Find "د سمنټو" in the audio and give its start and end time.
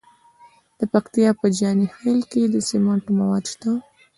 2.47-3.11